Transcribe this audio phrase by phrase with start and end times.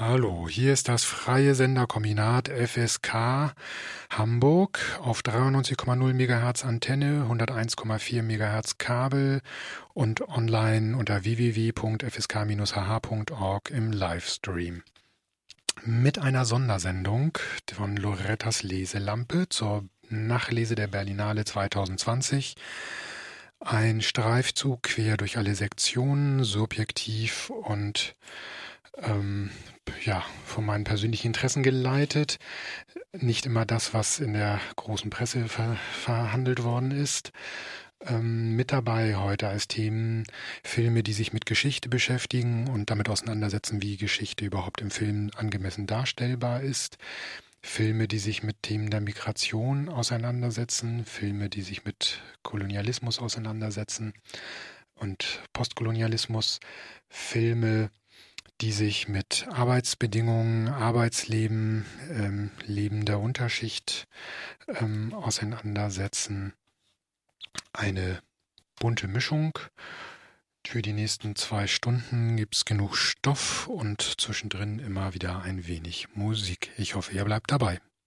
[0.00, 3.52] Hallo, hier ist das freie Senderkombinat FSK
[4.08, 9.42] Hamburg auf 93,0 MHz Antenne, 101,4 MHz Kabel
[9.92, 12.10] und online unter www.fsk-hh.org
[13.70, 14.82] im Livestream.
[15.84, 17.36] Mit einer Sondersendung
[17.70, 22.54] von Lorettas Leselampe zur Nachlese der Berlinale 2020
[23.60, 28.16] ein Streifzug quer durch alle Sektionen, subjektiv und
[29.02, 29.50] ähm,
[30.04, 32.38] ja, von meinen persönlichen Interessen geleitet.
[33.12, 37.32] Nicht immer das, was in der großen Presse ver verhandelt worden ist.
[38.06, 40.24] Ähm, mit dabei heute als Themen
[40.64, 45.86] Filme, die sich mit Geschichte beschäftigen und damit auseinandersetzen, wie Geschichte überhaupt im Film angemessen
[45.86, 46.96] darstellbar ist.
[47.62, 54.14] Filme, die sich mit Themen der Migration auseinandersetzen, Filme, die sich mit Kolonialismus auseinandersetzen
[54.94, 56.60] und Postkolonialismus,
[57.10, 57.90] Filme,
[58.60, 64.06] die sich mit Arbeitsbedingungen, Arbeitsleben, ähm, Leben der Unterschicht
[64.68, 66.52] ähm, auseinandersetzen.
[67.72, 68.20] Eine
[68.78, 69.58] bunte Mischung.
[70.66, 76.14] Für die nächsten zwei Stunden gibt es genug Stoff und zwischendrin immer wieder ein wenig
[76.14, 76.70] Musik.
[76.76, 77.80] Ich hoffe, ihr bleibt dabei.